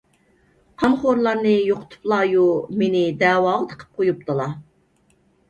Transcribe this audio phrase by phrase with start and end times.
[0.83, 2.47] قانخورلارنى يوقىتىپلايۇ،
[2.81, 4.51] مېنى دەۋاغا تىقىپ قويۇپتىلا.